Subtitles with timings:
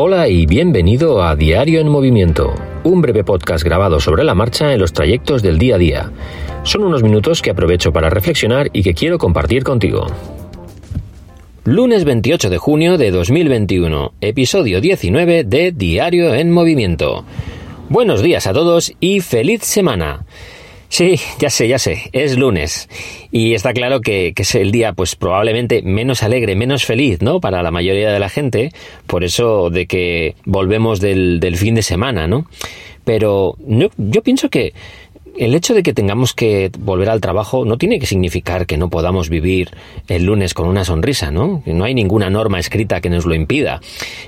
[0.00, 4.78] Hola y bienvenido a Diario en Movimiento, un breve podcast grabado sobre la marcha en
[4.78, 6.12] los trayectos del día a día.
[6.62, 10.06] Son unos minutos que aprovecho para reflexionar y que quiero compartir contigo.
[11.64, 17.24] Lunes 28 de junio de 2021, episodio 19 de Diario en Movimiento.
[17.88, 20.24] Buenos días a todos y feliz semana.
[20.88, 22.88] Sí, ya sé, ya sé, es lunes.
[23.30, 27.40] Y está claro que, es el día, pues probablemente menos alegre, menos feliz, ¿no?
[27.40, 28.72] Para la mayoría de la gente,
[29.06, 32.46] por eso de que volvemos del, del fin de semana, ¿no?
[33.04, 33.56] Pero
[33.96, 34.74] yo pienso que
[35.36, 38.90] el hecho de que tengamos que volver al trabajo no tiene que significar que no
[38.90, 39.70] podamos vivir
[40.08, 41.62] el lunes con una sonrisa, ¿no?
[41.66, 43.80] No hay ninguna norma escrita que nos lo impida.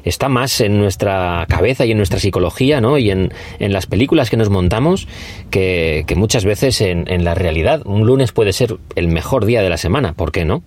[0.04, 2.98] Está más en nuestra cabeza y en nuestra psicología, ¿no?
[2.98, 5.06] Y en, las películas que nos montamos
[5.50, 7.82] que, muchas veces en, en, la realidad.
[7.86, 10.62] Un lunes puede ser el mejor día de la semana, ¿por qué no?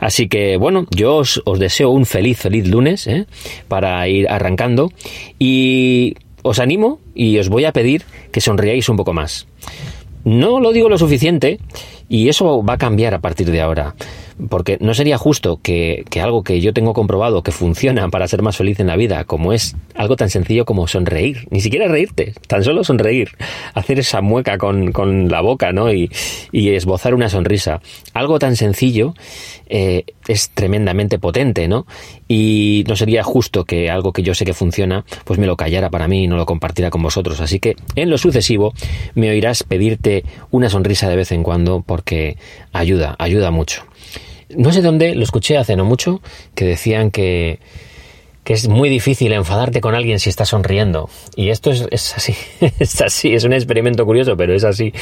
[0.00, 3.26] Así que, bueno, yo os, os deseo un feliz, feliz lunes, ¿eh?
[3.68, 4.92] Para ir arrancando.
[5.38, 6.14] Y
[6.46, 9.46] os animo y os voy a pedir que sonriáis un poco más.
[10.24, 11.58] No lo digo lo suficiente
[12.08, 13.94] y eso va a cambiar a partir de ahora.
[14.48, 18.56] Porque no sería justo que, algo que yo tengo comprobado que funciona para ser más
[18.56, 22.62] feliz en la vida, como es algo tan sencillo como sonreír, ni siquiera reírte, tan
[22.62, 23.30] solo sonreír,
[23.74, 25.92] hacer esa mueca con, la boca, ¿no?
[25.92, 26.10] Y,
[26.52, 27.80] esbozar una sonrisa.
[28.12, 29.14] Algo tan sencillo
[29.68, 31.86] eh, es tremendamente potente, ¿no?
[32.28, 35.90] Y no sería justo que algo que yo sé que funciona, pues me lo callara
[35.90, 37.40] para mí y no lo compartiera con vosotros.
[37.40, 38.72] Así que en lo sucesivo
[39.14, 42.36] me oirás pedirte una sonrisa de vez en cuando porque
[42.72, 43.84] ayuda, ayuda mucho.
[44.50, 46.20] No sé dónde, lo escuché hace no mucho,
[46.54, 47.58] que decían que,
[48.46, 51.10] que es muy difícil enfadarte con alguien si está sonriendo.
[51.34, 52.32] Y esto es, así,
[52.78, 54.92] es así, es un experimento curioso, pero es así.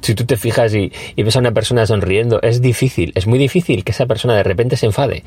[0.00, 3.84] Si tú te fijas y, ves a una persona sonriendo, es difícil, es muy difícil
[3.84, 5.22] que esa persona de repente se enfade.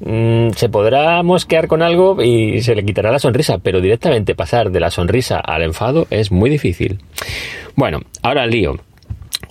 [0.00, 4.70] Mm, se podrá mosquear con algo y se le quitará la sonrisa, pero directamente pasar
[4.70, 7.00] de la sonrisa al enfado es muy difícil.
[7.76, 8.80] Bueno, ahora el lío.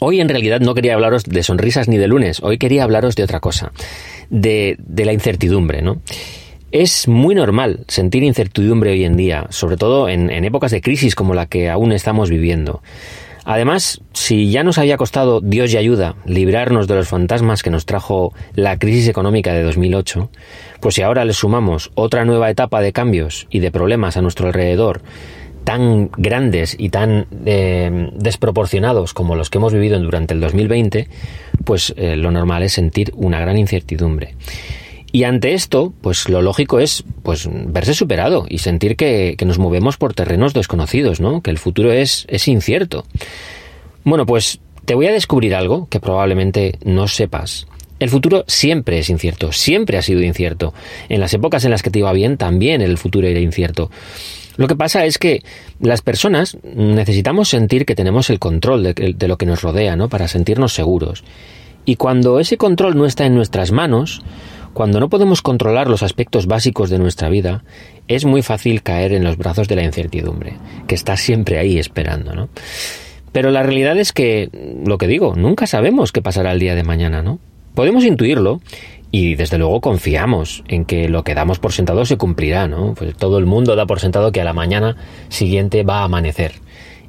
[0.02, 3.24] Hoy en realidad no quería hablaros de sonrisas ni de lunes, hoy quería hablaros de
[3.24, 3.74] otra cosa,
[4.30, 6.02] de, la incertidumbre, ¿no?
[6.72, 11.34] Es muy normal sentir incertidumbre hoy en día, sobre todo en, épocas de crisis como
[11.34, 12.82] la que aún estamos viviendo.
[13.44, 17.86] Además, si ya nos había costado Dios y ayuda librarnos de los fantasmas que nos
[17.86, 20.30] trajo la crisis económica de 2008,
[20.80, 24.48] pues si ahora le sumamos otra nueva etapa de cambios y de problemas a nuestro
[24.48, 25.02] alrededor,
[25.70, 31.08] tan grandes y tan eh, desproporcionados como los que hemos vivido durante el 2020,
[31.64, 34.34] pues eh, lo normal es sentir una gran incertidumbre.
[35.12, 39.98] Y ante esto, pues lo lógico es pues verse superado y sentir que, nos movemos
[39.98, 41.44] por terrenos desconocidos, ¿no?
[41.44, 43.06] Que el futuro es, es incierto.
[44.04, 47.68] Bueno, pues te voy a descubrir algo que probablemente no sepas.
[48.00, 50.74] El futuro siempre es incierto, siempre ha sido incierto.
[51.10, 53.92] En las épocas en las que te iba bien, también el futuro era incierto.
[54.60, 55.42] Lo que pasa es que
[55.80, 60.10] las personas necesitamos sentir que tenemos el control de, lo que nos rodea, ¿no?
[60.10, 61.24] Para sentirnos seguros.
[61.86, 64.22] Y cuando ese control no está en nuestras manos,
[64.74, 67.64] cuando no podemos controlar los aspectos básicos de nuestra vida,
[68.10, 72.36] es muy fácil caer en los brazos de la incertidumbre, que está siempre ahí esperando,
[72.36, 72.50] ¿no?
[73.32, 74.50] Pero la realidad es que,
[74.86, 77.40] lo que digo, nunca sabemos qué pasará el día de mañana, ¿no?
[77.76, 78.60] Podemos intuirlo
[79.12, 82.94] y desde luego confiamos en que lo que damos por sentado se cumplirá, ¿no?
[82.94, 84.96] Pues todo el mundo da por sentado que a la mañana
[85.30, 86.54] siguiente va a amanecer.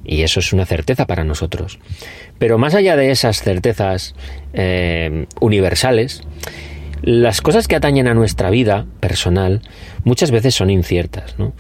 [0.04, 1.78] Y eso es una certeza para nosotros.
[2.38, 4.14] Pero más allá de esas certezas
[4.54, 6.22] eh, universales,
[7.02, 9.62] las cosas que atañen a nuestra vida personal
[10.04, 11.52] muchas veces son inciertas, ¿no?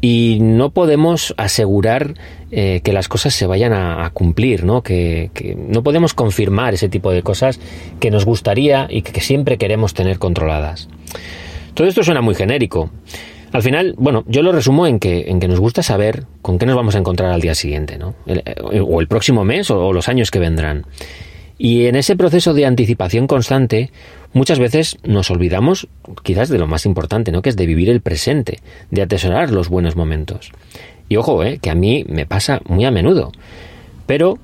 [0.00, 2.14] y no podemos asegurar
[2.50, 4.82] eh, que las cosas se vayan a, cumplir, ¿no?
[4.82, 5.30] Que,
[5.68, 7.60] no podemos confirmar ese tipo de cosas
[8.00, 10.88] que nos gustaría y que, siempre queremos tener controladas.
[11.74, 12.90] Todo esto suena muy genérico.
[13.50, 16.66] Al final, bueno, yo lo resumo en que, en que nos gusta saber con qué
[16.66, 18.14] nos vamos a encontrar al día siguiente, ¿no?
[18.26, 20.84] Eh, o el próximo mes o los años que vendrán.
[21.58, 23.90] Y en ese proceso de anticipación constante,
[24.32, 25.88] muchas veces nos olvidamos
[26.22, 27.42] quizás de lo más importante, ¿no?
[27.42, 28.60] Que es de vivir el presente,
[28.92, 30.52] de atesorar los buenos momentos.
[31.08, 31.58] Y ojo, ¿eh?
[31.60, 33.32] que a mí me pasa muy a menudo.
[34.06, 34.38] Pero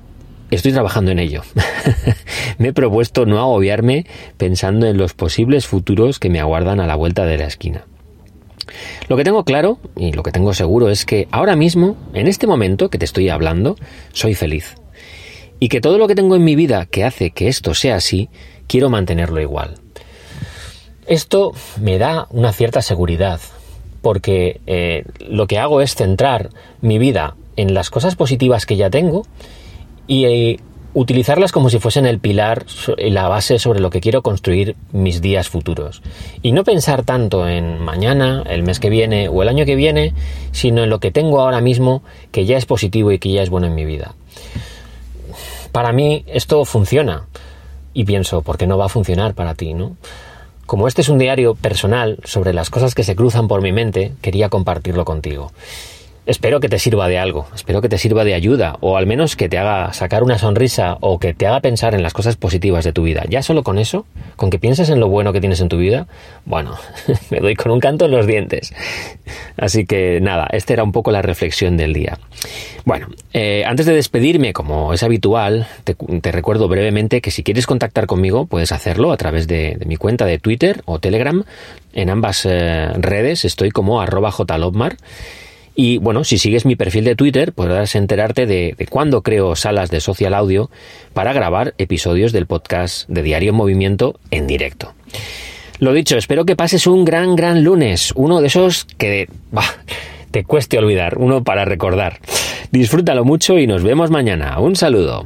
[0.51, 1.43] estoy trabajando en ello.
[2.57, 6.95] me he propuesto no agobiarme pensando en los posibles futuros que me aguardan a la
[6.95, 7.85] vuelta de la esquina.
[9.07, 12.45] Lo que tengo claro y lo que tengo seguro es que ahora mismo, en este
[12.45, 13.77] momento que te estoy hablando,
[14.11, 14.75] soy feliz
[15.59, 18.29] y que todo lo que tengo en mi vida que hace que esto sea así,
[18.67, 19.75] quiero mantenerlo igual.
[21.07, 23.39] Esto me da una cierta seguridad,
[24.01, 26.49] porque eh, lo que hago es centrar
[26.81, 29.25] mi vida en las cosas positivas que ya tengo
[30.07, 30.59] y,
[30.95, 32.65] utilizarlas como si fuesen el pilar
[32.97, 36.01] la base sobre lo que quiero construir mis días futuros.
[36.41, 40.13] Y no pensar tanto en mañana, el mes que viene o el año que viene,
[40.53, 42.01] sino en lo que tengo ahora mismo
[42.31, 44.15] que ya es positivo y que ya es bueno en mi vida.
[45.75, 47.25] Para mí esto funciona
[47.93, 49.97] y pienso, ¿por qué no va a funcionar para ti, no?
[50.65, 54.13] Como este es un diario personal sobre las cosas que se cruzan por mi mente,
[54.21, 55.51] quería compartirlo contigo.
[56.25, 59.35] Espero que te sirva de algo, espero que te sirva de ayuda, o al menos
[59.35, 62.83] que te haga sacar una sonrisa o que te haga pensar en las cosas positivas
[62.83, 63.25] de tu vida.
[63.29, 66.07] Ya solo con eso, con que pienses en lo bueno que tienes en tu vida,
[66.45, 66.75] bueno,
[67.29, 68.73] me doy con un canto en los dientes.
[69.55, 72.17] Así que nada, esta era un poco la reflexión del día.
[72.85, 78.07] Bueno, eh, antes de despedirme, como es habitual, te, recuerdo brevemente que si quieres contactar
[78.07, 81.43] conmigo, puedes hacerlo a través de, mi cuenta de Twitter o Telegram.
[81.93, 84.97] En ambas eh, redes estoy como arroba jlobmar.
[85.75, 89.99] Y bueno, si sigues mi perfil de Twitter, podrás enterarte de, cuándo creo salas de
[89.99, 90.69] social audio
[91.13, 94.93] para grabar episodios del podcast de Diario en Movimiento en directo.
[95.79, 99.27] Lo dicho, espero que pases un gran, gran lunes, uno de esos que
[100.31, 102.19] te cueste olvidar, uno para recordar.
[102.71, 104.59] Disfrútalo mucho y nos vemos mañana.
[104.59, 105.25] Un saludo.